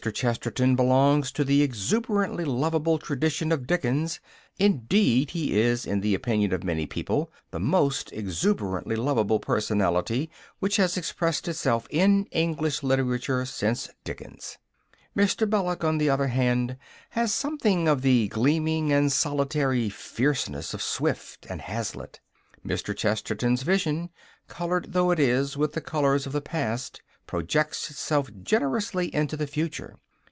Chesterton 0.11 0.75
belongs 0.75 1.31
to 1.33 1.43
the 1.43 1.61
exuberantly 1.61 2.43
lovable 2.43 2.97
tradition 2.97 3.51
of 3.51 3.67
Dickens; 3.67 4.19
indeed, 4.57 5.29
he 5.29 5.59
is, 5.59 5.85
in 5.85 6.01
the 6.01 6.15
opinion 6.15 6.51
of 6.53 6.63
many 6.63 6.87
people, 6.87 7.31
the 7.51 7.59
most 7.59 8.11
exuberantly 8.11 8.95
lovable 8.95 9.39
personality 9.39 10.31
which 10.57 10.77
has 10.77 10.97
expressed 10.97 11.47
itself 11.47 11.85
in 11.91 12.25
English 12.31 12.81
literature 12.81 13.45
since 13.45 13.89
Dickens. 14.03 14.57
Mr. 15.15 15.47
Belloc, 15.47 15.83
on 15.83 15.99
the 15.99 16.09
other 16.09 16.29
hand, 16.29 16.77
has 17.11 17.31
something 17.31 17.87
of 17.87 18.01
the 18.01 18.27
gleaming 18.29 18.91
and 18.91 19.11
solitary 19.11 19.87
fierceness 19.87 20.73
of 20.73 20.81
Swift 20.81 21.45
and 21.47 21.61
Hazlitt. 21.61 22.19
Mr. 22.65 22.97
Chesterton's 22.97 23.61
vision, 23.61 24.09
coloured 24.47 24.93
though 24.93 25.11
it 25.11 25.19
is 25.19 25.55
with 25.55 25.73
the 25.73 25.79
colours 25.81 26.25
of 26.25 26.33
the 26.33 26.41
past, 26.41 27.03
projects 27.27 27.89
itself 27.89 28.29
generously 28.43 29.13
into 29.15 29.37
the 29.37 29.47
future. 29.47 29.95